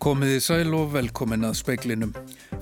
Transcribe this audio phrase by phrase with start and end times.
[0.00, 2.14] Komiði sæl og velkomin að speiklinum.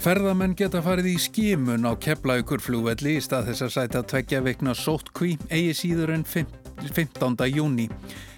[0.02, 4.74] Ferðamenn geta farið í skimun á keflaugur flúvelli í stað þess að sæta tveggja veikna
[4.74, 7.38] sóttkví eigi síður en 15.
[7.54, 7.86] júni.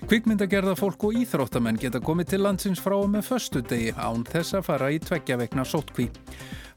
[0.04, 4.68] Kvikmyndagerða fólk og íþróttamenn geta komið til landsins frá með förstu degi án þess að
[4.68, 6.10] fara í tveggja veikna sóttkví.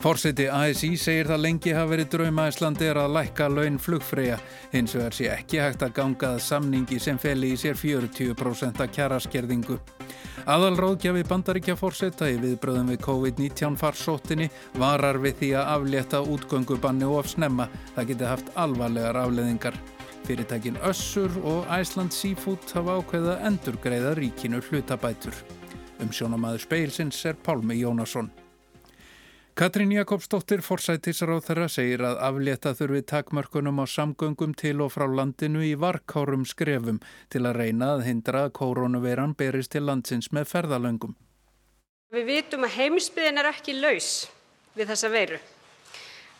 [0.03, 4.35] Fórseti ASI segir það lengi hafa verið drauma Íslandi er að lækka laun flugfreyja
[4.73, 9.21] hins vegar sé ekki hægt að gangað samningi sem feli í sér 40% að kjara
[9.23, 9.77] skerðingu.
[10.43, 17.21] Aðalráðgjafi bandaríkja fórseta í viðbröðum við COVID-19 farsóttinni varar við því að aflétta útgöngubanni og
[17.23, 17.71] afsnemma.
[17.95, 19.81] Það geti haft alvarlegar afleðingar.
[20.27, 25.45] Fyrirtækin Össur og Æsland Seafood hafa ákveða endur greiða ríkinu hlutabætur.
[26.03, 28.33] Um sjónamaður speilsins er Pálmi Jónasson.
[29.53, 35.61] Katrín Jakobsdóttir forsætisráð þeirra segir að aflétta þurfi takmörkunum á samgöngum til og frá landinu
[35.61, 36.97] í varkárum skrefum
[37.29, 41.13] til að reyna að hindra að koronaviran berist til landsins með ferðalöngum.
[42.17, 44.09] Við vitum að heimsbyðin er ekki laus
[44.73, 45.37] við þessa veiru.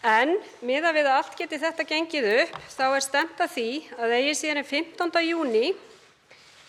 [0.01, 0.33] En
[0.65, 3.67] miða við að allt geti þetta gengið upp þá er stemt að því
[3.99, 5.21] að eigi síðan 15.
[5.29, 5.75] júni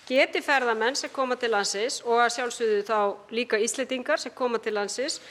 [0.05, 4.77] geti ferðamenn sem koma til landsins og að sjálfsögðu þá líka íslitingar sem koma til
[4.77, 5.23] landsins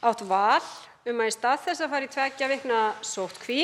[0.00, 0.62] átt val
[1.08, 3.62] um að í stað þess að fara í tveggja vikna sóttkví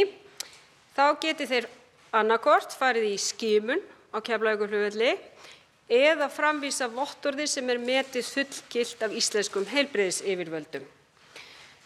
[0.97, 1.69] þá geti þeir
[2.17, 5.15] annarkort farið í skimun á Keflavíkurflugvelli
[5.93, 10.85] eða framvísa vottorði sem er metið fullgilt af íslenskum heilbreyðisyfirvöldum.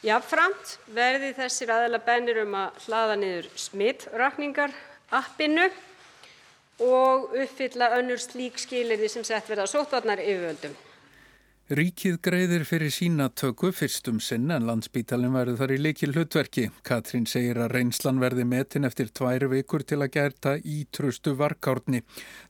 [0.00, 4.72] Jafnframt verði þessir aðeila bennir um að hlaða niður smittrakningar
[5.12, 5.66] appinu
[6.80, 10.72] og uppfylla önnur slík skilirði sem sett verða á sóttvarnar yfirvöldum.
[11.70, 16.64] Ríkið greiðir fyrir sína tökku fyrstum sinn en landsbítalinn verður þar í leikil hlutverki.
[16.82, 22.00] Katrín segir að reynslan verði metin eftir tvær vikur til að gerta í trustu varkárni.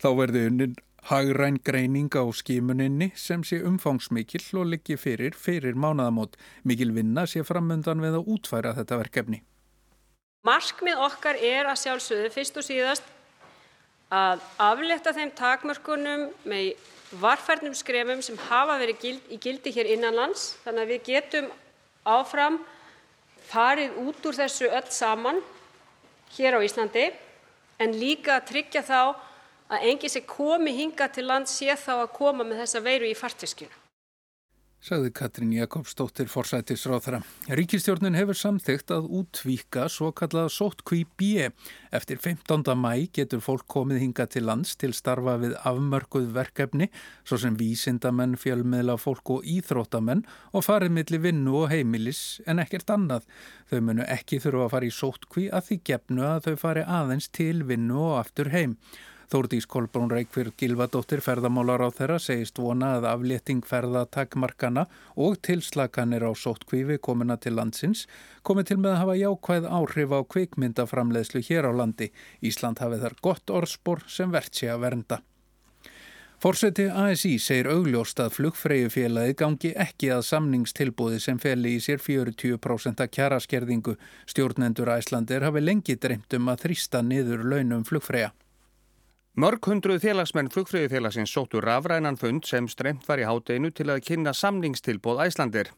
[0.00, 0.78] Þá verði unnin
[1.10, 6.38] hagræn greining á skimuninni sem sé umfangsmikil og liggi fyrir fyrir mánaðamót.
[6.64, 9.42] Mikil vinna sé framöndan við að útfæra þetta verkefni.
[10.48, 13.12] Markmið okkar er að sjálfsögðu fyrst og síðast
[14.09, 16.72] að afletta þeim takmörkunum með
[17.19, 20.54] varfærnum skrefum sem hafa verið í gildi hér innan lands.
[20.65, 21.48] Þannig að við getum
[22.06, 22.60] áfram
[23.50, 25.41] farið út úr þessu öll saman
[26.37, 27.09] hér á Íslandi
[27.81, 29.00] en líka að tryggja þá
[29.71, 33.19] að enginn sem komi hingað til lands sé þá að koma með þessa veiru í
[33.19, 33.79] farteskinu
[34.80, 37.20] sagði Katrín Jakobsdóttir forsætisráþara.
[37.52, 41.50] Ríkistjórnin hefur samþygt að útvíka svo kallaða sóttkví B.
[41.92, 42.64] Eftir 15.
[42.80, 46.88] mæ getur fólk komið hinga til lands til starfa við afmörkuð verkefni,
[47.28, 50.24] svo sem vísindamenn, fjölmiðla fólk og íþróttamenn
[50.54, 53.28] og farið millir vinnu og heimilis en ekkert annað.
[53.68, 57.28] Þau munu ekki þurfa að fara í sóttkví að því gefnu að þau fari aðeins
[57.28, 58.78] til vinnu og aftur heim.
[59.30, 66.34] Þórdís Kolbrún Reykjörg Gilvadóttir ferðamálar á þeirra segist vona að aflétting ferðatakmarkana og tilslaganir á
[66.34, 68.08] sóttkvífi komina til landsins
[68.42, 72.10] komi til með að hafa jákvæð áhrif á kvikmyndaframleðslu hér á landi.
[72.42, 75.20] Ísland hafi þar gott orðspor sem verðt sé að vernda.
[76.42, 83.06] Fórseti ASI segir augljóst að flugfreyjufélagi gangi ekki að samningstilbúði sem feli í sér 40%
[83.14, 83.94] kjaraskerðingu.
[84.26, 88.32] Stjórnendur Æslandir hafi lengi dreymt um að þrýsta niður launum flugfreyja.
[89.38, 94.32] Mörg hundruð félagsmenn flugfröðufélagsins sóttu rafrænan fund sem stremt var í hátdeinu til að kynna
[94.34, 95.70] samningstilbóð Æslandir.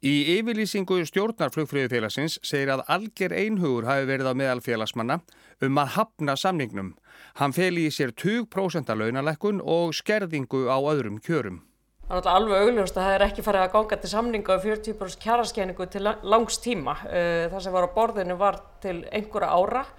[0.00, 5.20] Í yfirlýsingu stjórnar flugfröðufélagsins segir að algjör einhugur hafi verið á meðal félagsmanna
[5.60, 6.94] um að hafna samningnum.
[7.36, 11.66] Hann fel í sér 20% launalekkun og skerðingu á öðrum kjörum.
[12.08, 15.20] Það er alveg augljóst að það er ekki farið að ganga til samninga á 40%
[15.20, 16.96] kjæraskenningu til langs tíma.
[17.10, 19.90] Eh, það sem var á borðinu var til einhverja ára.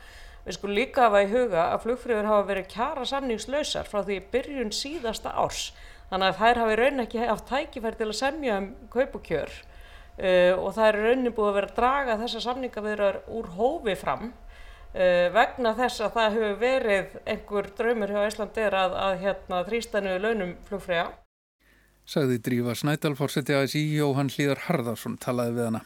[0.48, 4.70] Við skulum líka hafa í huga að flugfröður hafa verið kjara samningslausar frá því byrjun
[4.72, 5.74] síðasta árs.
[6.08, 10.70] Þannig að þær hafi raun ekki haft tækifæri til að semja um kaupukjör uh, og
[10.78, 15.76] það er raunin búið að vera að draga þessa samningavirðar úr hófi fram uh, vegna
[15.82, 21.12] þess að það hefur verið einhver draumur hjá Íslandir að, að hérna, þrýstanuðu launum flugfröða.
[22.08, 25.86] Sagði Drífa Snædal fórseti að í Jóhann Hlíðar Harðarsson talaði við hana.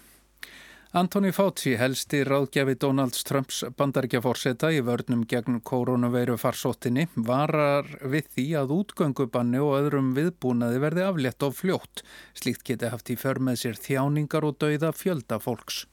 [0.91, 8.43] Antoni Fauci helsti ráðgjafi Donalds Trumps bandaríkjaforseta í vörnum gegn koronaveiru farsóttinni varar við því
[8.59, 12.01] að útgöngubanni og öðrum viðbúnaði verði aflétt of fljótt.
[12.35, 15.85] Slíkt geti haft í för með sér þjáningar og dauða fjölda fólks.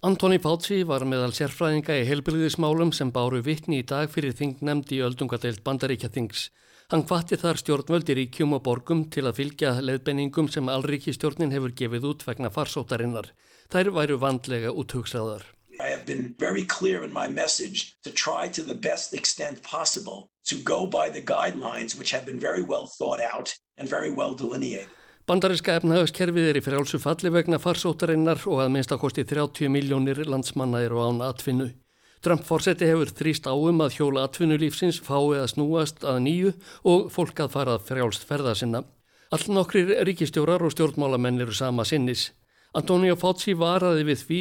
[0.00, 5.02] Antoni Fauci var meðal sérfræðinga í heilbyrðismálum sem báru vittni í dag fyrir þingnemdi í
[5.04, 6.46] öldungadeilt bandaríkjathings.
[6.88, 12.08] Hann hvatti þar stjórnvöldi ríkjum og borgum til að fylgja leðbenningum sem allríkistjórnin hefur gefið
[12.14, 13.34] út vegna farsóttarinnar.
[13.72, 15.42] Þær væru vandlega úthugsaðar.
[15.80, 20.28] I have been very clear in my message to try to the best extent possible
[20.48, 24.34] to go by the guidelines which have been very well thought out and very well
[24.34, 24.88] delineated.
[25.26, 30.22] Bandariska efnahagskerfið er í frjálsu falli vegna farsóttarinnar og að minnst að kosti 30 miljónir
[30.22, 31.72] landsmanna eru án atvinnu.
[32.22, 36.52] Trump-fórseti hefur þrýst áum að hjóla atvinnulífsins fái að snúast að nýju
[36.86, 38.84] og fólk að fara frjálst ferða sinna.
[39.34, 42.30] All nokkrir ríkistjórar og stjórnmálamenn eru sama sinnis.
[42.76, 44.38] Antonio Fauci varaði við því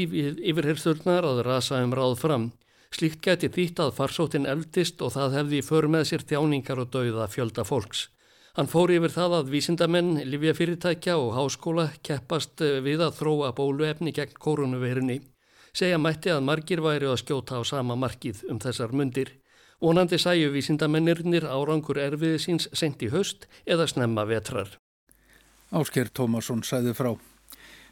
[0.52, 2.48] yfirherðurnar að rasa um ráð fram.
[2.92, 7.30] Slíkt geti þýtt að farsóttin eldist og það hefði för með sér þjáningar og dauða
[7.32, 8.10] fjölda fólks.
[8.56, 14.36] Hann fór yfir það að vísindamenn, livjafyrirtækja og háskóla keppast við að þróa bóluefni gegn
[14.40, 15.22] koronavirinni.
[15.76, 19.32] Segja mætti að margir væri að skjóta á sama markið um þessar mundir.
[19.84, 24.76] Vonandi sæju vísindamennirnir árangur erfiði síns sent í höst eða snemma vetrar.
[25.72, 27.14] Ásker Tómasson sæði frá.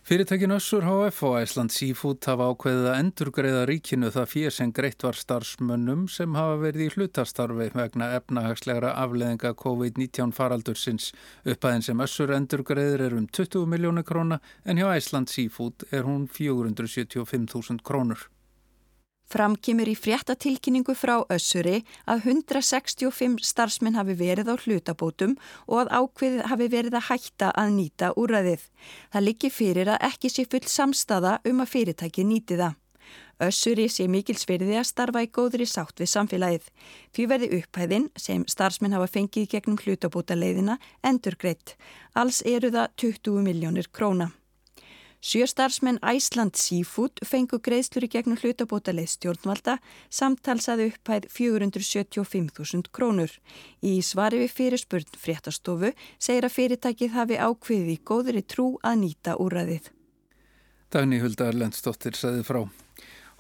[0.04, 5.06] Fyrirtækin Össur HF og Æsland Seafood hafa ákveðið að endurgreiða ríkinu það fyrir sem greitt
[5.08, 11.14] var starfsmönnum sem hafa verið í hlutastarfi vegna efnahagslegra afleðinga COVID-19 faraldursins.
[11.48, 16.28] Upphæðin sem Össur endurgreiðir er um 20 miljónu króna en hjá Æsland Seafood er hún
[16.28, 18.28] 475.000 krónur.
[19.32, 21.80] Framkymur í fréttatilkynningu frá Össuri
[22.10, 27.74] að 165 starfsmenn hafi verið á hlutabótum og að ákveðið hafi verið að hætta að
[27.80, 28.68] nýta úræðið.
[29.14, 32.80] Það liggi fyrir að ekki sé full samstaða um að fyrirtæki nýti það.
[33.44, 36.70] Össuri sé mikilsverði að starfa í góðri sátt við samfélagið.
[37.16, 41.76] Því verði upphæðin sem starfsmenn hafa fengið gegnum hlutabóta leiðina endur greitt.
[42.14, 44.32] Alls eru það 20 miljónir króna.
[45.24, 49.78] Sjöstarfsmenn Æsland Seafood fengu greiðslur í gegnum hlutabótaleið stjórnvalda
[50.12, 53.32] samtalsaði upphæð 475.000 krónur.
[53.80, 59.38] Í svari við fyrirspurn fréttastofu segir að fyrirtækið hafi ákveðið í góðri trú að nýta
[59.40, 59.88] úræðið.
[60.92, 62.66] Dagni Huldar Lendstóttir segði frá.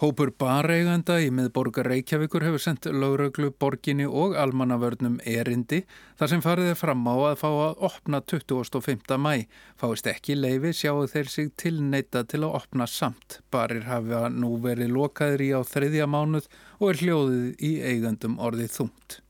[0.03, 5.79] Hópur bareiganda í miðborgar Reykjavíkur hefur sendt lauröglu, borginni og almannavörnum erindi
[6.19, 9.15] þar sem farið er fram á að fá að opna 25.
[9.15, 9.47] mæ.
[9.79, 13.39] Fáist ekki leifi sjáu þeir sig tilneita til að opna samt.
[13.47, 16.51] Barir hafa nú verið lokaðir í á þriðja mánuð
[16.81, 19.22] og er hljóðið í eigandum orðið þungt.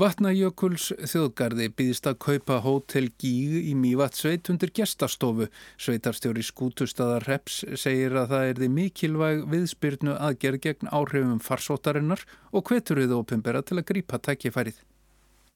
[0.00, 5.50] Vatnajökuls þjóðgarði býðist að kaupa hótel Gíg í Mývatsveit undir gestastofu.
[5.76, 12.24] Sveitarstjóri skútustada Reps segir að það er því mikilvæg viðspyrnu aðgerð gegn áhrifum farsótarinnar
[12.56, 14.80] og hveturðið opimbera til að grípa tækifærið.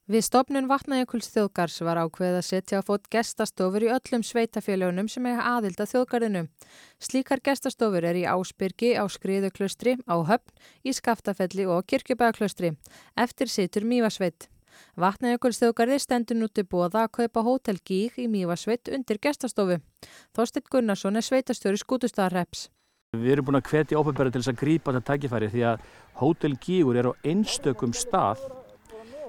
[0.06, 5.24] Við stopnun vatnajökuls þjóðgars var ákveðið að setja á fót gestastofur í öllum sveitafélagunum sem
[5.26, 6.44] er aðilda þjóðgarðinu.
[7.02, 10.52] Slíkar gestastofur er í Ásbyrgi, á Skriðuklustri, á Höfn,
[10.86, 12.76] í Skaftafelli og Kirkjubæðaklustri.
[13.18, 14.46] Eftir situr Mývasveit.
[14.94, 19.80] Vatnajökuls þjóðgarði stendur nú til bóða að kaupa hótel Gíg í Mývasveit undir gestastofu.
[20.38, 22.68] Þorstitt Gunnarsson er sveitastöru skútustadarreps.
[23.16, 25.90] Við erum búin að hvetja ópebæra til þess að grípa þetta tækifæri því að
[26.22, 28.46] hótel Gígur er á einstökum stað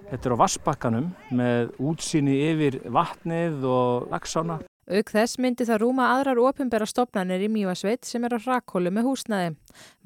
[0.08, 4.62] Þetta er á Vassbakkanum með útsýni yfir vatnið og lagsána.
[4.88, 9.10] Auk þess myndi það rúma aðrar ofinbæra stopnarnir í Mývasveit sem er á rakkólu með
[9.10, 9.50] húsnaði.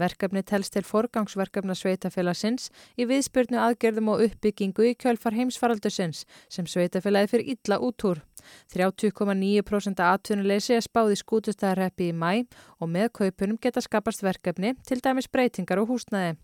[0.01, 7.29] Verkefni telst til forgangsverkefna sveitafélagsins í viðspyrnu aðgerðum og uppbyggingu í kjölfar heimsfaraldusins sem sveitafélagi
[7.35, 8.25] fyrir illa útúr.
[8.73, 12.45] 30,9% atvinnuleysi er spáð í skútustæðarreppi í mæ
[12.79, 16.37] og með kaupunum geta skapast verkefni til dæmis breytingar og húsnæði.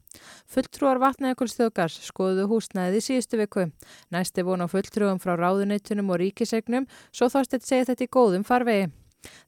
[0.50, 3.68] Fulltrúar vatnajökulsþjókars skoðuðu húsnæðið í síðustu viku.
[4.14, 8.48] Næsti von á fulltrúum frá ráðuneytunum og ríkisegnum svo þóst þetta segja þetta í góðum
[8.48, 8.88] farvegi.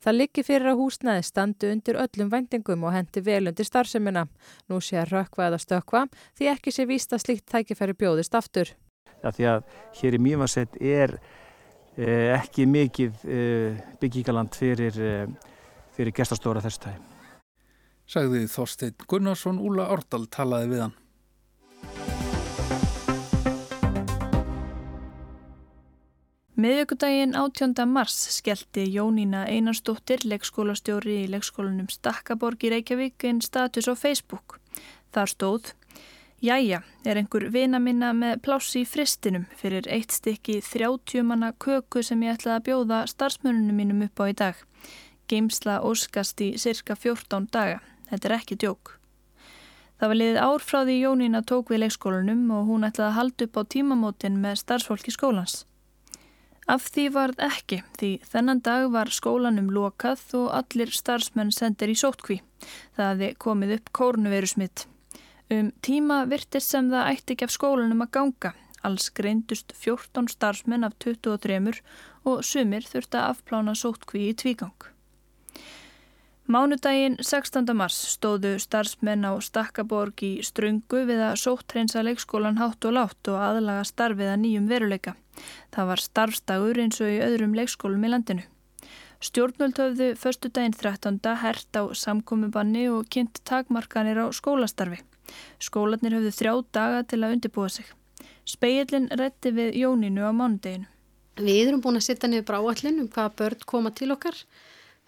[0.03, 4.25] Það liggi fyrir að húsnæði standi undir öllum vendingum og hendi vel undir starfseminna.
[4.69, 6.05] Nú sé að rökva eða stökva
[6.37, 8.73] því ekki sé víst að slíkt tækifæri bjóðist aftur.
[9.23, 11.17] Ja, því að hér í Mývarsett er
[12.07, 15.27] ekki mikið eh, byggingaland fyrir, eh,
[15.95, 17.05] fyrir gestastóra þessu tæg.
[18.09, 20.95] Sagði Þorstein Gunnarsson, Úla Árdal talaði við hann.
[26.59, 27.85] Miðjögudaginn 18.
[27.87, 34.57] mars skellti Jónína Einarstóttir, leikskólastjóri í leikskólanum Stakkaborg í Reykjavík, einn status á Facebook.
[35.15, 35.69] Þar stóð
[36.39, 41.99] Jæja, er einhver vina minna með plássi í fristinum fyrir eitt stykki 30 manna köku
[41.99, 44.61] sem ég ætlaði að bjóða starfsmörnunum mínum upp á í dag.
[45.27, 47.81] Geimsla óskast í cirka 14 daga.
[48.07, 48.93] Þetta er ekki djók.
[49.99, 53.47] Það var liðið ár frá því Jónína tók við leikskólanum og hún ætlaði að halda
[53.49, 55.65] upp á tímamótin með starfsfólki skólans.
[56.71, 61.99] Af því varð ekki því þennan dag var skólanum lokað og allir starfsmenn sendir í
[61.99, 62.39] sótkví.
[62.95, 64.85] Það hefði komið upp kórnuveru smitt.
[65.49, 68.51] Um tíma virtist sem það ætti ekki af skólanum að ganga.
[68.85, 71.81] Alls greindust 14 starfsmenn af 23
[72.29, 74.85] og sumir þurfti að afplána sótkví í tvígang.
[76.49, 77.65] Mánudaginn 16.
[77.77, 83.41] mars stóðu starfsmenn á Stakkaborg í ströngu við að sóttreinsa leikskólan hátt og látt og
[83.41, 85.17] aðlaga starfið að nýjum veruleika.
[85.73, 88.45] Það var starfstagur eins og í öðrum leikskólum í landinu.
[89.19, 91.21] Stjórnvöld höfðu förstu daginn 13.
[91.41, 95.01] hert á samkomiðbanni og kynnt takmarkanir á skólastarfi.
[95.61, 97.85] Skólanir höfðu þrjá daga til að undirbúa sig.
[98.47, 100.89] Speillin rétti við Jóninu á mánudeginu.
[101.39, 104.35] Við erum búin að setja niður bráallin um hvaða börn koma til okkar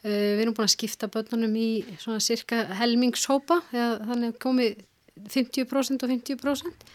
[0.01, 4.80] Eh, við erum búin að skipta börnunum í svona cirka helmingshópa þannig að komið
[5.30, 6.88] 50% og 50%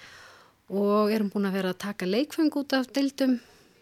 [0.75, 3.37] og erum búin að vera að taka leikfeng út af deildum,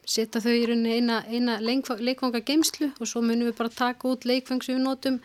[0.05, 4.29] setja þau í rauninni eina, eina leikfanga geimslu og svo munum við bara taka út
[4.29, 5.17] leikfeng sem við notum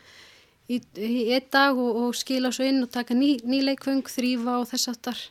[0.70, 4.60] í, í einn dag og, og skila svo inn og taka ný, ný leikfeng, þrýfa
[4.62, 5.26] og þess aftar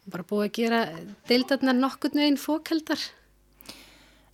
[0.00, 0.82] og bara búið að gera
[1.30, 3.10] deildarnar nokkur neginn fókeldar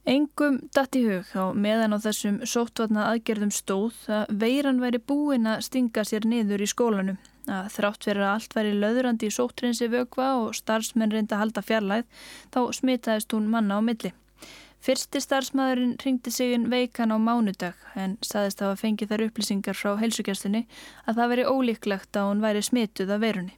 [0.07, 5.49] Engum datt í hug á meðan á þessum sóttvatna aðgerðum stóð að veiran væri búin
[5.51, 7.17] að stinga sér niður í skólanum.
[7.51, 11.65] Að þrátt fyrir að allt væri löðurandi í sóttrinsi vögva og starfsmenn reynda að halda
[11.67, 12.07] fjarlæð
[12.55, 14.13] þá smitaðist hún manna á milli.
[14.85, 19.79] Fyrsti starfsmæðurinn ringdi sig inn veikan á mánudag en saðist að hafa fengið þær upplýsingar
[19.79, 20.63] frá helsugjastunni
[21.09, 23.57] að það veri ólíklegt að hún væri smituð af veirunni.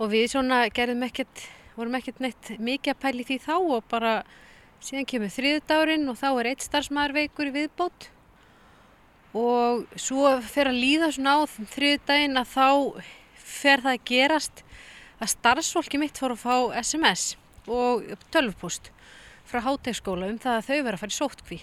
[0.00, 1.44] Og við svona gerðum ekkert,
[1.76, 4.14] vorum ekkert neitt mikið að pæli því þá og bara
[4.84, 8.08] síðan kemur þriðdárinn og þá er eitt starfsmæður veikur í viðbót
[9.34, 12.68] og svo fer að líða svona á þriðdægin að þá
[13.34, 14.64] fer það að gerast
[15.18, 17.34] að starfsfólki mitt fór að fá SMS
[17.70, 18.93] og tölvpost
[19.48, 21.60] frá hátegskóla um það að þau verða að fara í sótkví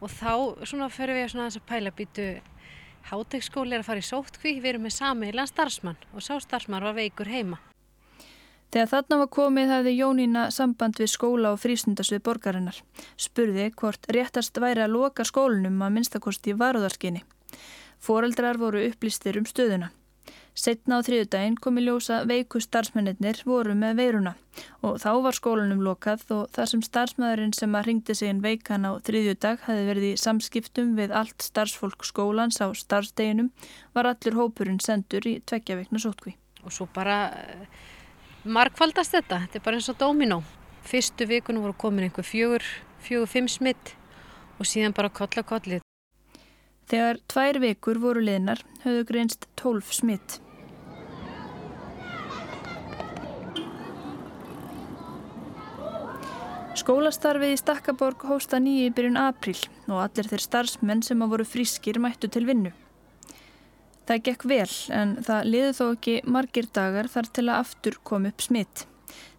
[0.00, 0.32] og þá
[0.68, 2.26] svona ferum við svona að pæla býtu
[3.10, 6.96] hátegskóli er að fara í sótkví við erum með samiðilega starfsmann og sá starfsmann var
[6.96, 7.60] veikur heima
[8.74, 12.80] Þegar þarna var komið hafði Jónína samband við skóla og frísundasvið borgarinnar.
[13.14, 17.22] Spurði hvort réttast væri að loka skólunum að minnstakosti varuðarskinni.
[18.02, 19.92] Fóreldrar voru upplýstir um stöðuna.
[20.54, 24.32] Setna á þriðudaginn komi ljósa veiku starfsmennir voru með veiruna
[24.86, 28.86] og þá var skólunum lokað og þar sem starfsmæðurinn sem að ringdi sig inn veikan
[28.86, 33.50] á þriðjudag hafi verið í samskiptum við allt starfsfólk skólans á starfsteginum
[33.98, 36.36] var allur hópurinn sendur í tveggja veikna sótkví.
[36.62, 37.34] Og svo bara
[38.46, 40.38] markvaldast þetta, þetta er bara eins og dominó.
[40.86, 42.62] Fyrstu vikunum voru komin einhver fjögur,
[43.02, 43.96] fjögur, fimm smitt
[44.60, 45.82] og síðan bara koll að kolli.
[46.86, 50.43] Þegar tvær vikur voru liðnar höfðu greinst tólf smitt.
[56.74, 59.54] Skólastarfið í Stakkaborg hósta nýju í byrjun april
[59.86, 62.72] og allir þeir starfsmenn sem að voru frískir mættu til vinnu.
[64.08, 68.26] Það gekk vel en það liði þó ekki margir dagar þar til að aftur kom
[68.26, 68.84] upp smitt.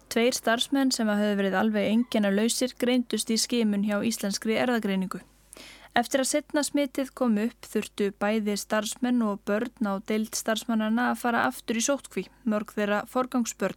[0.08, 5.20] Tveir starfsmenn sem að höfðu verið alveg engina lausir greindust í skimun hjá íslenskri erðagreiningu.
[5.96, 11.20] Eftir að setna smittið kom upp þurftu bæði starfsmenn og börn á deild starfsmannana að
[11.20, 13.76] fara aftur í sótkví, mörg þeirra forgangsbörn.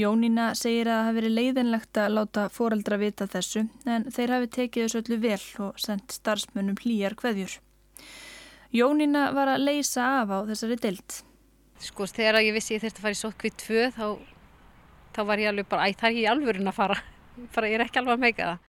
[0.00, 4.48] Jónína segir að það hafi verið leiðinlegt að láta foreldra vita þessu en þeir hafi
[4.54, 7.56] tekið þessu öllu vel og sendt starfsmennum hlýjar hveðjur.
[8.72, 11.20] Jónína var að leysa af á þessari deilt.
[11.84, 14.06] Sko þegar ég vissi ég þurfti að fara í sótkvið tvö þá,
[15.16, 16.98] þá var ég alveg bara, æ það er ekki alvörun að fara,
[17.68, 18.66] ég er ekki alveg að meika það.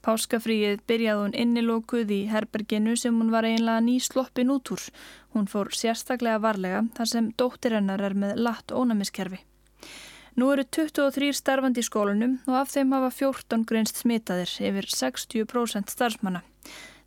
[0.00, 4.86] Páskafríið byrjaði hún innilókuð í herberginu sem hún var einlega ný sloppin út úr.
[5.34, 9.42] Hún fór sérstaklega varlega þar sem dóttir hennar er með latt ónæmiskerfi.
[10.40, 15.90] Nú eru 23 starfandi í skólunum og af þeim hafa 14 greinst smitaðir yfir 60%
[15.92, 16.40] starfsmanna.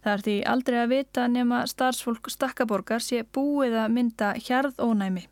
[0.04, 5.24] Það er því aldrei að vita nema starfsfólk stakkaborgar sé búið að mynda hjarðónæmi.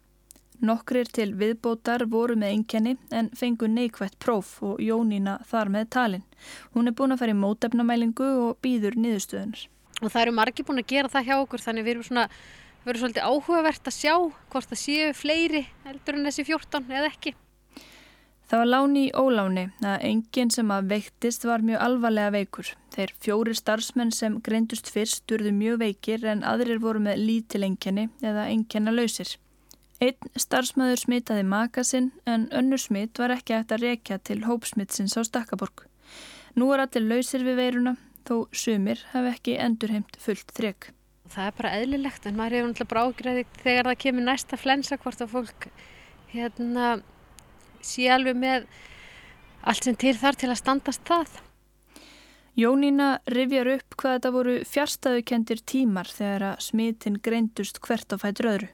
[0.66, 6.26] Nokkrir til viðbótar voru með einkenni en fengu neikvægt próf og Jónína þar með talin.
[6.74, 9.68] Hún er búin að fara í mótefnamælingu og býður niðurstöðunar.
[10.02, 12.26] Og það eru margi búin að gera það hjá okkur þannig við erum svona,
[12.82, 17.14] við erum svolítið áhugavert að sjá hvort það séu fleiri eldur en þessi 14 eða
[17.14, 17.38] ekki.
[18.52, 22.72] Það var láni í óláni að enginn sem að veiktist var mjög alvarlega veikur.
[22.92, 28.10] Þeir fjóri starfsmenn sem greindust fyrst durðu mjög veikir en aðrir voru með lítil engjani
[28.20, 29.38] eða engjana lausir.
[30.04, 35.24] Einn starfsmæður smitaði makasinn en önnur smitt var ekki eftir að rekja til hópsmittsins á
[35.24, 35.86] Stakkaborg.
[36.60, 37.96] Nú er allir lausir við veiruna
[38.28, 40.90] þó sumir hafi ekki endurheimt fullt þrek.
[41.32, 45.24] Það er bara eðlilegt en maður hefur náttúrulega brágræði þegar það kemur næsta flensa hvort
[45.24, 45.72] að fólk
[46.36, 46.92] hérna
[47.86, 48.68] sé alveg með
[49.62, 51.40] allt sem til þar til að standast það.
[52.60, 58.50] Jónína rifjar upp hvað þetta voru fjárstæðukendir tímar þegar að smitin greindust hvert á fætur
[58.52, 58.68] öðru.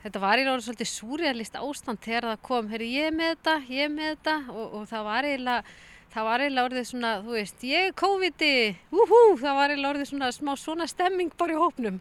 [0.00, 3.90] Þetta var í ráður svolítið súrealist ástand þegar það kom, herri ég með þetta, ég
[3.92, 5.74] með þetta og, og það var eiginlega,
[6.14, 8.54] það var eiginlega orðið svona, þú veist, ég er COVID-i,
[8.96, 12.00] úhú, það var eiginlega orðið svona smá svona stemming bara í hópnum.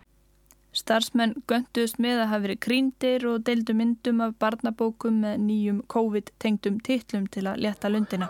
[0.76, 6.78] Starfsmenn göndust með að hafa verið kríndir og deildu myndum af barnabókum með nýjum COVID-tengdum
[6.86, 8.30] titlum til að leta lundina.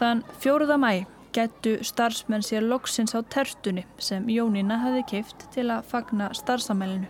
[0.00, 0.92] Þann fjóruða mæ
[1.34, 7.06] getu starfsmenn sér loksins á tertunni sem Jónína hafi keift til að fagna starfsamælinu.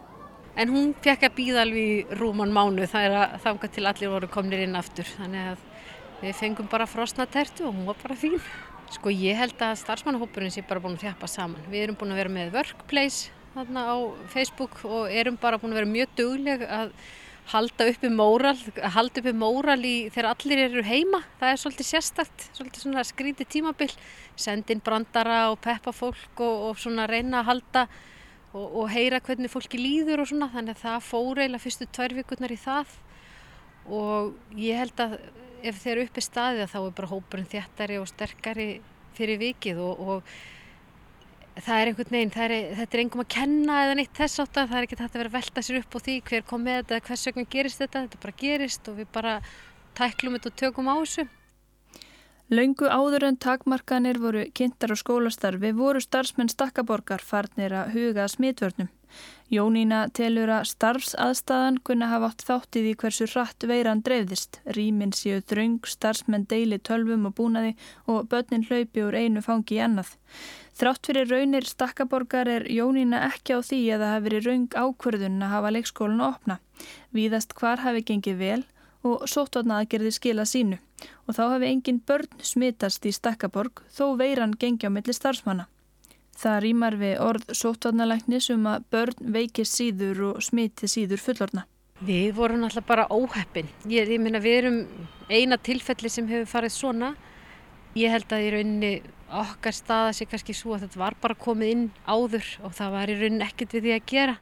[0.56, 4.12] En hún fekk að býða alveg í rúman mánu það er að þanga til allir
[4.12, 5.08] voru komnir inn aftur.
[5.16, 5.64] Þannig að
[6.20, 8.38] við fengum bara frosna tertu og hún var bara fín.
[8.94, 11.66] Sko ég held að starfsmannahópurinn sé bara búin að þjapa saman.
[11.72, 13.96] Við erum búin að vera með workplace þarna á
[14.30, 16.94] Facebook og erum bara búin að vera mjög dugleg að
[17.52, 18.54] halda uppi móral,
[18.94, 21.20] halda uppi móral í þegar allir eru heima.
[21.40, 23.92] Það er svolítið sérstakt, svolítið svona skrítið tímabill.
[24.40, 27.86] Sendin brandara og peppa fólk og, og svona reyna að halda
[28.54, 30.52] og, og heyra hvernig fólki líður og svona.
[30.54, 33.00] Þannig að það fór eiginlega fyrstu tvær vikurnar í það
[33.84, 35.18] og ég held að
[35.64, 38.68] ef þeir eru uppi staðið þá er bara hópurinn þjættari og sterkari
[39.14, 43.94] fyrir vikið og, og það er einhvern veginn, er, þetta er einhverjum að kenna eða
[44.00, 45.99] neitt þess átt að það er ekki þetta að vera að velta sér upp á
[46.06, 49.35] því hver kom með þetta, hvers vegna gerist þetta, þetta bara gerist og við bara
[49.94, 51.26] tæklum þetta og tökum á þessu.
[52.52, 58.90] Laungu áður en takmarkanir voru kynntar á skólastarfi voru starfsmenn stakkaborgar farnir að huga smitvörnum.
[59.52, 64.59] Jónína telur að starfsaðstæðan kunna hafa átt þáttið í hversu hratt veiran dreifðist.
[64.76, 67.75] Rýminn séu þraung, starfsmenn deili tölvum og búnaði
[68.11, 70.14] og börnin hlaupi úr einu fangi í annað.
[70.75, 75.44] Þrátt fyrir raunir stakkaborgar er Jónína ekki á því að það hafi verið raung ákverðun
[75.44, 76.59] að hafa leikskólinu opna.
[77.14, 78.62] Víðast hvar hafi gengið vel
[79.04, 80.80] og sóttvarna aðgerði skila sínu
[81.28, 85.68] og þá hafi engin börn smitast í stakkaborg þó veiran gengi á milli starfsmanna.
[86.34, 91.64] Það rýmar við orð sóttvarnalæknis um að börn veikir síður og smiti síður fullorna.
[92.04, 93.68] Við vorum alltaf bara óheppin.
[93.86, 94.78] Ég, ég minna við erum
[95.30, 97.12] eina tilfelli sem hefur farið svona.
[97.94, 98.94] Ég held að í rauninni
[99.34, 103.12] okkar staða sé kannski svo að þetta var bara komið inn áður og það var
[103.12, 104.36] í rauninni ekkert við því að gera.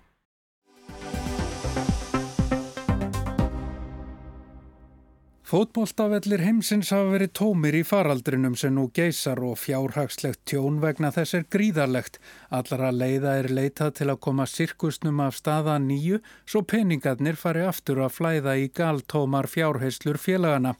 [5.53, 11.37] Fótbóltavellir heimsins hafa verið tómir í faraldrinum sem nú geysar og fjárhagslegt tjón vegna þess
[11.37, 12.15] er gríðarlegt.
[12.49, 18.01] Allara leiða er leitað til að koma sirkusnum af staða nýju svo peningarnir fari aftur
[18.01, 20.73] að flæða í galtómar fjárheyslur félagana.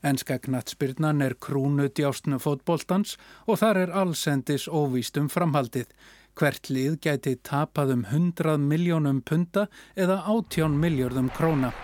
[0.00, 5.92] Enska knatsbyrnan er krúnu djástnu fótbóltans og þar er allsendis óvíst um framhaldið.
[6.32, 11.74] Hvert lið gæti tapað um 100 miljónum punta eða 18 miljardum króna.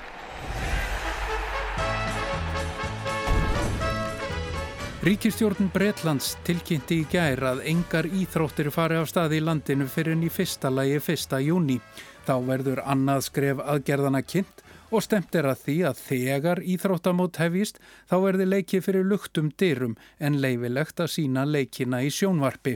[5.00, 10.26] Ríkistjórn Breitlands tilkynnti í gær að engar íþróttir fari á staði í landinu fyrir enn
[10.26, 11.78] í fyrsta lagi fyrsta júni.
[12.26, 14.60] Þá verður annað skref aðgerðana kynnt
[14.92, 19.94] og stemt er að því að þegar íþróttamót hefist þá verði leiki fyrir luktum dyrum
[20.18, 22.74] en leifilegt að sína leikina í sjónvarpi.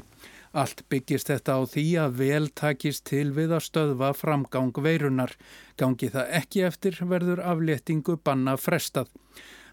[0.56, 5.36] Allt byggist þetta á því að vel takist til við að stöðva framgang veirunar.
[5.76, 9.12] Gangi það ekki eftir verður afléttingu banna frestað.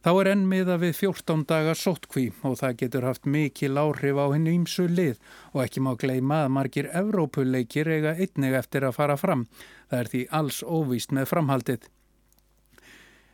[0.01, 4.33] Þá er enn miða við 14 dagar sóttkví og það getur haft mikil áhrif á
[4.33, 5.19] henni ímsu lið
[5.53, 9.45] og ekki má gleima að margir Evrópuleikir eiga einnig eftir að fara fram.
[9.91, 11.85] Það er því alls óvíst með framhaldið.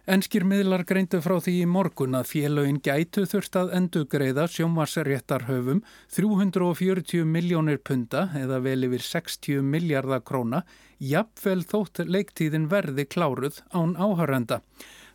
[0.08, 5.82] Enskir miðlar greindu frá því í morgun að félögin gætu þurft að endugreiða sjómasréttarhöfum
[6.16, 10.66] 340 miljónir punta eða vel yfir 60 miljardar króna,
[11.00, 14.62] jafnvel þótt leiktíðin verði kláruð án áhörenda.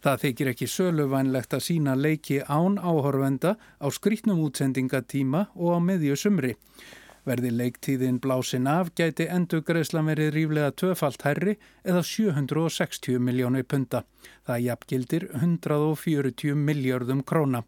[0.02, 6.16] Það þykir ekki söluvænlegt að sína leiki án áhorfenda á skrítnum útsendingatíma og á meðju
[6.18, 6.56] sumri.
[7.22, 11.54] Verði leiktíðin blásin af gæti endur greiðsla verið ríflega tvöfalt herri
[11.86, 14.02] eða 760 miljónir punta.
[14.42, 17.62] Það jafngildir 140 miljardum króna.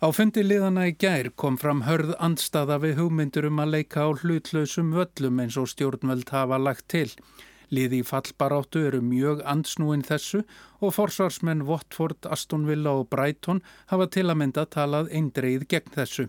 [0.00, 4.16] Á fundi liðana í gær kom fram hörð andstaða við hugmyndur um að leika á
[4.16, 7.10] hlutlausum völlum eins og stjórnveld hafa lagt til.
[7.74, 10.42] Liði í fallbaráttu eru mjög ansnúin þessu
[10.80, 16.28] og forsvarsmenn Watford, Aston Villa og Brighton hafa til að mynda talað eindreið gegn þessu.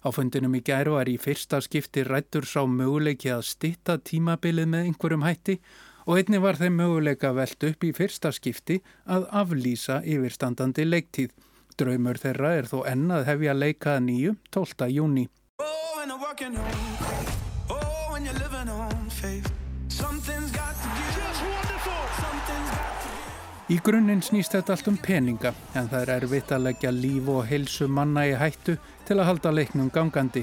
[0.00, 4.88] Á fundinum í gæru er í fyrsta skipti rættur sá möguleiki að stitta tímabilið með
[4.88, 5.58] einhverjum hætti
[6.06, 11.30] og einni var þeim möguleika veld upp í fyrsta skipti að aflýsa yfirstandandi leiktíð.
[11.76, 14.88] Draumur þeirra er þó ennað hefja leikað nýju 12.
[14.96, 15.28] júni.
[15.60, 15.70] Oh,
[23.70, 27.44] Í grunninn snýst þetta allt um peninga en það er erfitt að leggja líf og
[27.46, 28.74] heilsu manna í hættu
[29.06, 30.42] til að halda leiknum gangandi.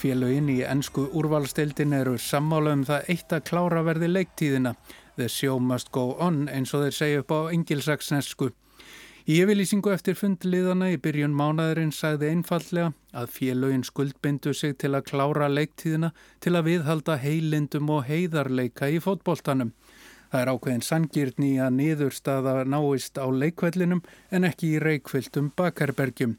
[0.00, 4.72] Félögin í ennsku úrvalstildin eru sammála um það eitt að klára verði leiktíðina.
[5.14, 8.50] The show must go on eins og þeir segja upp á engilsaksnesku.
[9.30, 15.06] Í yfirlýsingu eftir fundliðana í byrjun mánaðurinn sagði einfallega að félögin skuldbindu sig til að
[15.12, 16.10] klára leiktíðina
[16.42, 19.70] til að viðhalda heilindum og heiðarleika í fótboltanum.
[20.32, 24.02] Það er ákveðin sangirni að niðurstaða náist á leikvellinum
[24.34, 26.36] en ekki í reikvildum bakarbergjum.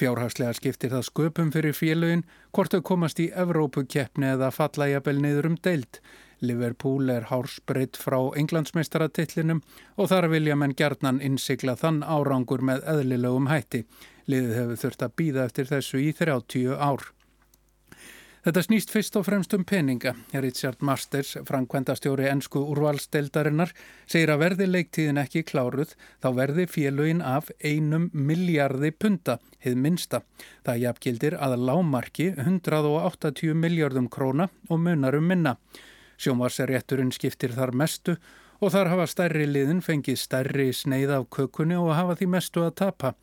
[0.00, 2.24] Fjárhagslega skiptir það sköpum fyrir félögin
[2.56, 6.00] hvort þau komast í Evrópukeppni eða falla jafnvel niður um deilt.
[6.42, 9.60] Liverpool er hársbreytt frá englandsmeistaratillinum
[9.96, 13.84] og þar vilja menn gerðnan innsikla þann árangur með eðlilegum hætti.
[14.26, 17.12] Liðið hefur þurft að býða eftir þessu í 30 ár.
[18.42, 20.16] Þetta snýst fyrst og fremst um peninga.
[20.42, 23.70] Richard Masters, framkvæmdastjóri ennsku úrvalsteldarinnar,
[24.10, 30.24] segir að verði leiktíðin ekki kláruð þá verði félögin af einum miljardi punta, hið minsta.
[30.66, 35.54] Það jafngildir að lámarki 180 miljardum króna og munarum minna.
[36.18, 38.16] Sjónvarserétturinn skiptir þar mestu
[38.58, 42.74] og þar hafa stærri liðin fengið stærri sneið af kökunni og hafa því mestu að
[42.82, 43.14] tapa.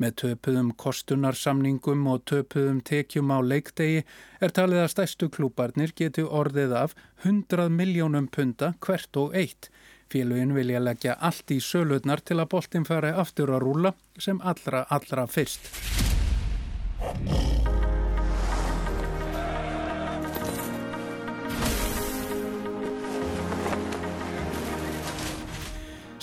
[0.00, 4.00] Með töpuðum kostunarsamningum og töpuðum tekjum á leikdegi
[4.40, 6.94] er talið að stærstu klúbarnir geti orðið af
[7.26, 9.68] 100 miljónum punta hvert og eitt.
[10.10, 14.86] Félugin vilja leggja allt í sölutnar til að boltin fari aftur að rúla sem allra
[14.88, 15.68] allra fyrst.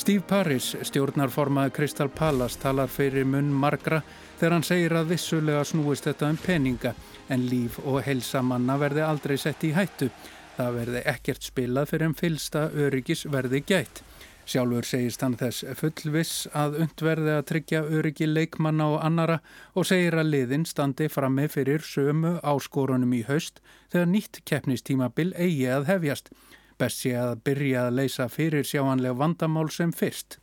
[0.08, 3.98] Steve Parris, stjórnarformað Crystal Palace, talar fyrir munn margra
[4.40, 6.94] þegar hann segir að vissulega snúist þetta um peninga
[7.28, 10.08] en líf og heilsamanna verði aldrei sett í hættu.
[10.56, 14.00] Það verði ekkert spilað fyrir en fylsta öryggis verði gætt.
[14.48, 19.42] Sjálfur segist hann þess fullviss að undverði að tryggja öryggi leikmanna og annara
[19.76, 23.60] og segir að liðin standi frammi fyrir sömu áskorunum í haust
[23.92, 26.32] þegar nýtt keppnistímabil eigi að hefjast.
[26.78, 30.38] Best sé að byrja að leysa fyrir sjáanlega vandamál sem fyrst.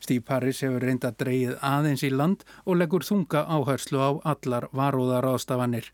[0.00, 5.28] Steve Harris hefur reynda dreyið aðeins í land og leggur þunga áherslu á allar varúðar
[5.34, 5.90] ástafanir.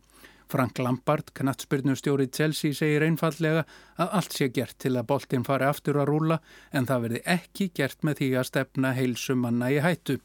[0.48, 3.64] Frank Lampard, knatsbyrnustjóri Chelsea, segir einfallega
[3.98, 6.38] að allt sé gert til að boltin fari aftur að rúla
[6.70, 10.20] en það verði ekki gert með því að stefna heilsumanna í hættu.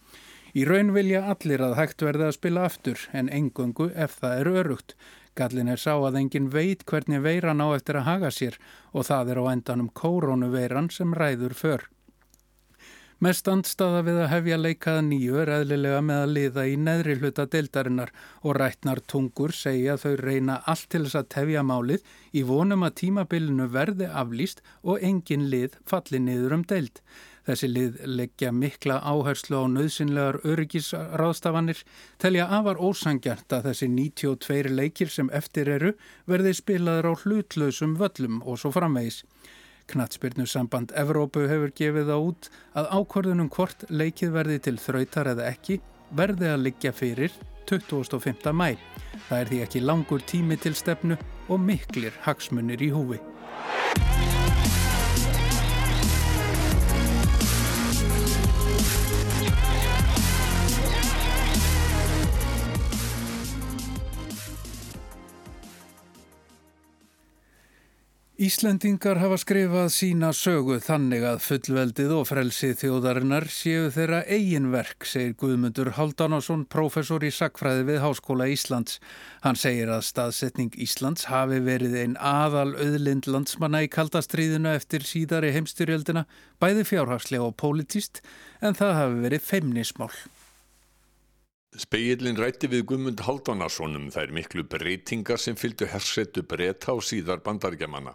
[0.54, 4.52] Í raun vilja allir að hægt verði að spila aftur en engungu ef það er
[4.62, 4.96] örugt.
[5.42, 8.60] Gallin er sá að engin veit hvernig veiran á eftir að haga sér
[8.94, 11.88] og það er á endanum kórónuveiran sem ræður för.
[13.22, 17.44] Mest andstaða við að hefja leikaða nýju er eðlilega með að liða í neðri hluta
[17.54, 18.10] deildarinnar
[18.42, 22.86] og rætnar tungur segja að þau reyna allt til þess að tefja málið í vonum
[22.88, 26.98] að tímabilinu verði aflýst og engin lið falli niður um deild.
[27.48, 31.80] Þessi lið leggja mikla áherslu á nöðsynlegar öryggisráðstafanir,
[32.22, 35.96] telja afar ósangjart að þessi 92 leikir sem eftir eru
[36.30, 39.24] verði spilaður á hlutlausum völlum og svo framvegis.
[39.92, 45.50] Knatsbyrnu samband Evrópu hefur gefið á út að ákvörðunum hvort leikið verði til þrautar eða
[45.50, 45.82] ekki
[46.16, 47.34] verði að liggja fyrir
[47.72, 48.54] 25.
[48.54, 48.78] mæ.
[49.28, 51.18] Það er því ekki langur tími til stefnu
[51.50, 53.20] og miklir hagsmunir í húfi.
[68.42, 75.36] Íslendingar hafa skrifað sína sögu þannig að fullveldið og frelsið þjóðarinnar séu þeirra eiginverk, segir
[75.38, 78.98] Guðmundur Haldánásson, professor í sakfræði við Háskóla Íslands.
[79.46, 85.54] Hann segir að staðsetning Íslands hafi verið einn aðal auðlind landsmanna í kaldastriðinu eftir síðari
[85.54, 86.26] heimstyrjöldina,
[86.58, 88.26] bæði fjárhagslega og politist,
[88.58, 90.16] en það hafi verið feimnismál.
[91.80, 97.40] Speillin rætti við Guðmund Haldanarssonum um þær miklu breytingar sem fylgdu hersetu breyta og síðar
[97.46, 98.12] bandaríkjamanna.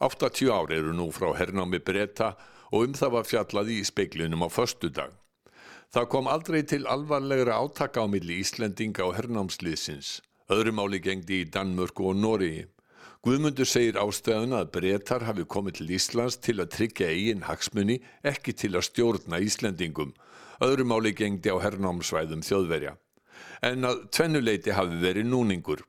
[0.00, 2.30] 80 ár eru nú frá hernámi breyta
[2.70, 5.12] og um það var fjallað í speiklinum á förstu dag.
[5.92, 10.22] Það kom aldrei til alvarlegra átaka á milli Íslendinga og hernámsliðsins.
[10.48, 12.64] Öðrumáli gengdi í Danmörku og Nóriði.
[13.20, 18.56] Guðmundur segir ástöðuna að breytar hafi komið til Íslands til að tryggja eigin hagsmunni, ekki
[18.56, 20.16] til að stjórna Íslendingum
[20.64, 22.96] öðru máli gengdi á hernámsvæðum þjóðverja.
[23.66, 25.82] En að tvennuleiti hafi verið núningur.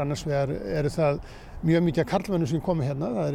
[0.00, 1.18] Annars vegar eru það
[1.68, 3.10] mjög mikið karlmennu sem komi hérna.
[3.26, 3.34] Er,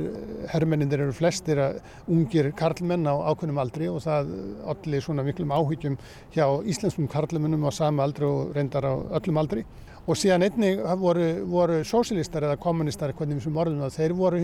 [0.52, 1.62] herrmennindir eru flestir
[2.10, 4.32] ungir karlmenn á ákveðnum aldri og það
[4.74, 6.00] allir svona miklum áhyggjum
[6.34, 9.66] hjá íslenskum karlmennum á sama aldri og reyndar á öllum aldri.
[10.08, 14.42] Og síðan einnig voru, voru sósilistar eða kommunistar, hvernig við sem orðum það, þeir voru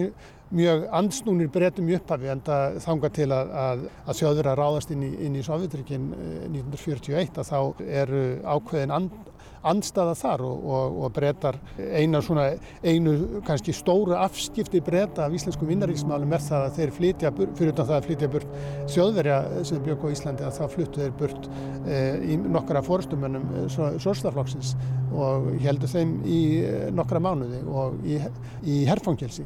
[0.53, 4.91] mjög andsnúnir breytum í upphafi en það þanga til að, að, að þjóður að ráðast
[4.93, 6.09] inn í, í Sovjetrikinn
[6.51, 9.15] 1941 að þá eru ákveðin and,
[9.63, 12.49] andstaða þar og, og, og breytar einu, svona,
[12.83, 17.89] einu kannski stóru afskipti breyta af íslenskum vinnaríksmálum er það að þeir flytja, fyrir utan
[17.89, 18.57] það að flytja burt
[18.93, 21.49] þjóðverja sem bjög á Íslandi að þá fluttu þeir burt
[21.87, 22.01] e,
[22.33, 23.65] í nokkara fórstumönnum e,
[24.03, 24.75] Sórstaflokksins
[25.13, 28.21] og heldur þeim í e, nokkara mánuði og í,
[28.65, 29.45] í herfangelsi.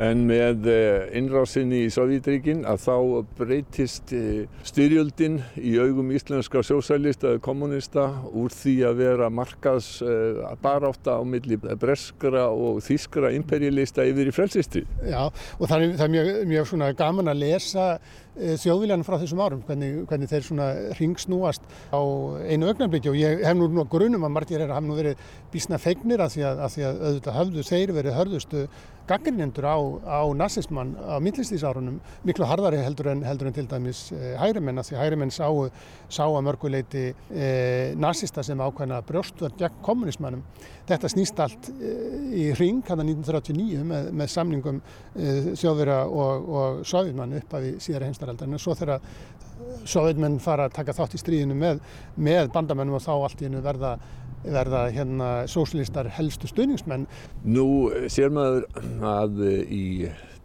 [0.00, 2.94] En með eh, innrásinni í Sovjetríkin að þá
[3.36, 10.40] breytist eh, styrjöldin í augum íslenska sjósælista eða kommunista úr því að vera markaðs eh,
[10.64, 14.86] baráta á milli breskra og þískra imperialista yfir í frelsistri.
[15.04, 17.86] Já og það er, það er mjög, mjög gaman að lesa
[18.32, 20.68] þjóðviljan frá þessum árum, hvernig, hvernig þeir svona
[20.98, 22.00] ringsnúast á
[22.48, 25.80] einu augnarbyggi og ég hef nú grunum að margir er að hafa nú verið bísna
[25.82, 28.66] feignir að því að, að, því að auðvitað hafðu þeir verið hörðustu
[29.08, 34.34] gaggrinjendur á, á nazismann á millistísárunum miklu harðari heldur en, heldur en til dæmis e,
[34.38, 35.66] hægrimenn að því hægrimenn sáu,
[36.06, 37.48] sá að mörguleiti e,
[37.98, 40.44] nazista sem ákvæmna brjóstverð gegn kommunismannum.
[40.88, 41.92] Þetta snýst allt e,
[42.44, 47.68] í hring hann að 1939 með, með samningum e, þjóðverða og, og sovjetmann upp af
[47.68, 49.00] í síðara heimstaraldar en svo þegar
[49.88, 51.80] sovjetmenn fara að taka þátt í stríðinu með,
[52.16, 53.96] með bandamennum og þá allt í hennu verða
[54.42, 57.06] verða hérna sóslistar helstu stöðningsmenn.
[57.46, 58.64] Nú sér maður
[59.06, 59.84] að í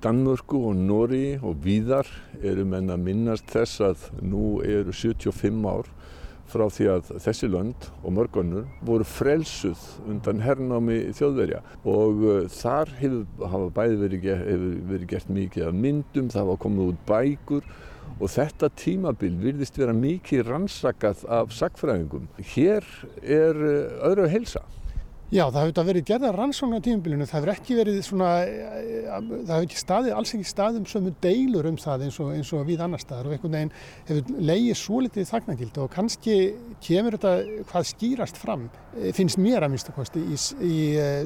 [0.04, 2.06] Danmörku og Nóri og víðar
[2.46, 5.90] eru menn að minnast þess að nú eru 75 ár
[6.52, 12.94] frá því að þessi lönd og mörgunnur voru frelsuð undan hernámi þjóðverja og uh, þar
[13.02, 17.70] hefur, hafa bæði verið, hefur verið gert mikið af myndum, það hafa komið út bækur
[18.18, 22.26] og þetta tímabil virðist vera mikið rannsakað af sagfræðingum.
[22.56, 22.86] Hér
[23.22, 24.64] er eh, öðru heilsa.
[25.28, 29.50] Já, það hefur verið gerða rannsókn á tímabilinu, það hefur ekki verið svona, eh, það
[29.52, 32.64] hefur ekki staðið, alls ekki staðið um sömu deilur um það eins og, eins og
[32.64, 33.74] við annar staðar og einhvern veginn
[34.08, 36.38] hefur leiðið svo litið þagnagildi og kannski
[36.80, 40.78] kemur þetta hvað skýrast fram, eh, finnst mér að minnstakosti í, í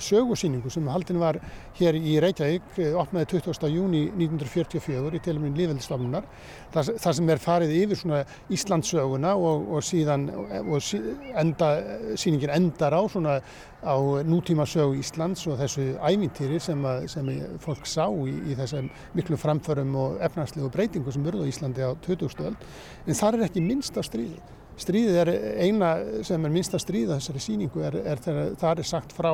[0.02, 1.38] sögursýningu sem haldin var
[1.78, 3.70] hér í Reykjavík, opnaði 20.
[3.70, 6.26] júni 1944 í teluminn Líðveldistofnunar
[6.74, 10.26] þar, þar sem er farið yfir svona Íslandsöguna og, og síðan
[10.66, 10.98] og sí,
[11.38, 11.76] enda,
[12.18, 13.38] síningin endar á svona
[13.82, 17.30] á nútíma sögu Íslands og þessu ævintýri sem, að, sem
[17.64, 21.92] fólk sá í, í þessum miklu framförum og efnarslegu breytingu sem verður á Íslandi á
[22.06, 22.52] 2000.
[22.52, 22.66] öld
[23.08, 24.38] en þar er ekki minnst á stríði
[24.82, 25.90] Stríðið er eina
[26.26, 29.32] sem er minnsta stríða þessari síningu er, er þegar það er sagt frá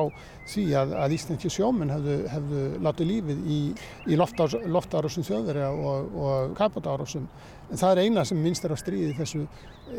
[0.48, 3.60] því að, að Íslandski sjóminn hefðu, hefðu látið lífið í,
[4.08, 7.28] í loftárásum þjóðverja og, og kapotárásum.
[7.68, 9.44] En það er eina sem minnst er á stríði þessu,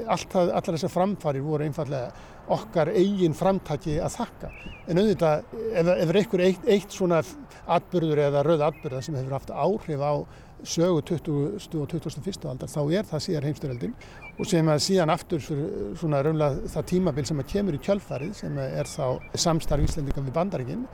[0.10, 2.12] allt, allar þessar framfarir voru einfallega
[2.50, 4.52] okkar eigin framtaki að þakka.
[4.90, 7.22] En auðvitað ef, ef er einhver eitt, eitt svona
[7.70, 10.14] atbyrður eða rauð atbyrða sem hefur haft áhrif á
[10.64, 11.38] sögu 20.
[11.80, 12.48] og 21.
[12.50, 13.94] aldar þá er það síðar heimsturöldin
[14.40, 18.60] og sem að síðan aftur svona raunlega það tímabil sem að kemur í kjölfarið sem
[18.64, 19.06] er þá
[19.46, 20.86] samstarf Íslandingar við bandaríkinn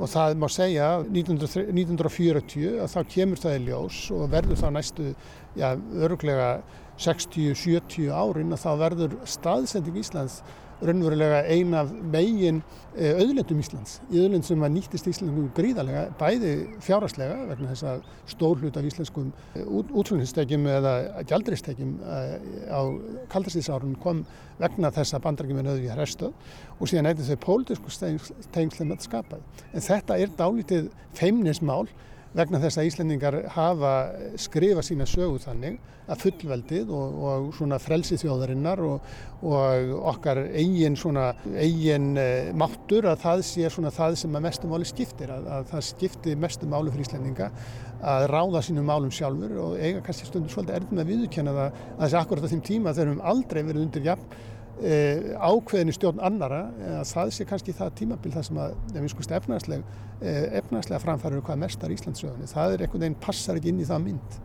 [0.00, 5.10] og það má segja 1940 að þá kemur það í ljós og verður þá næstu
[5.58, 6.50] ja, öruglega
[7.00, 10.40] 60-70 árin að þá verður staðsending Íslands
[10.80, 12.60] raunverulega ein af megin
[12.96, 13.98] eh, auðlendum Íslands.
[14.10, 16.52] Í auðlend sem að nýttist Íslandum gríðarlega, bæði
[16.84, 20.94] fjáraslega vegna þess að stór hlut af íslenskum eh, útflutningstekjum eða
[21.30, 22.36] gjaldristekjum eh,
[22.72, 22.80] á
[23.32, 24.24] kaldarstíðsárun kom
[24.60, 29.44] vegna þess að bandarækjum er auðvitað hrestöð og síðan eitthvað þau pólitísku tengslum að skapað.
[29.72, 31.84] En þetta er dálítið feimnismál
[32.36, 33.94] vegna þess að Íslendingar hafa
[34.38, 35.78] skrifað sína sögu þannig
[36.10, 39.10] að fullveldið og, og svona frelsi þjóðarinnar og,
[39.46, 44.74] og okkar eigin svona eigin uh, máttur að það sé svona það sem að mestum
[44.74, 47.50] máli skiptir að, að það skiptir mestum máli fyrir Íslendinga
[48.00, 52.00] að ráða sínum málum sjálfur og eiga kannski stundur svolítið erfum að viðkjöna það að
[52.04, 54.38] þessi akkurat á þeim tíma þegar við höfum aldrei verið undir jafn
[54.82, 54.98] e,
[55.36, 56.60] ákveðinu stjórn annara
[57.00, 61.02] að það sé kannski það tímabil það sem að, ef við skoðum efnagslega, e, efnagslega
[61.04, 64.40] framfærir hvað mestar Íslandsögunni, það er einhvern veginn passar ekki inn í það mynd.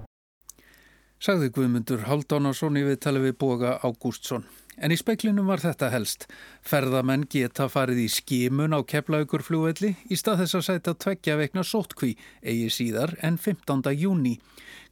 [1.26, 4.44] Sagði Guðmundur Haldánarsson í viðtali við boga Ágústsson.
[4.78, 6.28] En í speiklinum var þetta helst.
[6.66, 12.16] Ferðamenn geta farið í skimun á keflaugur í stað þess að sæta tveggja veikna sótkví
[12.44, 13.84] eigi síðar en 15.
[13.96, 14.40] júni.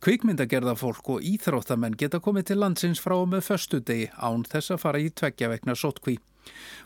[0.04, 5.00] Kvikmyndagerðafólk og íþróttamenn geta komið til landsins frá með föstu degi án þess að fara
[5.00, 6.17] í tveggja vegna sótkví.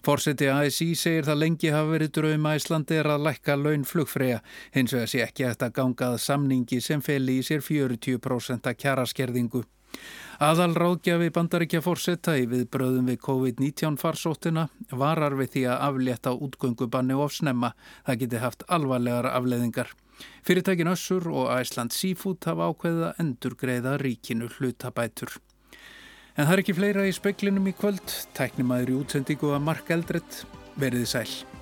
[0.06, 4.44] Fórseti ASI segir það lengi hafa verið drauma Íslandi er að lækka laun flugfræja,
[4.76, 9.66] hins vegar sé ekki eftir að gangað samningi sem feli í sér 40% kjaraskerðingu.
[10.38, 17.18] Aðal ráðgjafi bandaríkja fórsetta í viðbröðum við COVID-19 farsóttina varar við því að aflétta útgöngubanni
[17.18, 17.72] og snemma.
[18.06, 19.90] Það geti haft alvarlegar afleðingar.
[20.46, 25.40] Fyrirtækin Össur og Æsland Seafood hafa ákveðið að endur greiða ríkinu hlutabætur.
[26.38, 28.18] En það er ekki fleira í speklinum í kvöld.
[28.38, 30.44] Tæknimaður í útsendingu að Mark Eldredd
[30.78, 31.57] veriði sæl.